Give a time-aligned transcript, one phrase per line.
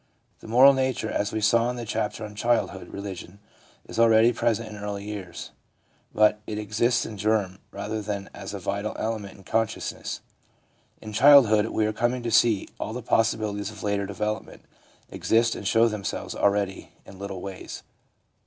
[0.39, 3.37] The moral nature, as we saw in the chapter on childhood religion,
[3.85, 5.51] is already present in early years;
[6.11, 10.21] but it exists in germ rather than as a vital element in con sciousness.
[11.01, 14.63] In childhood, we are coming to see, all the possibilities of later development
[15.11, 17.83] exist and show themselves already in little ways.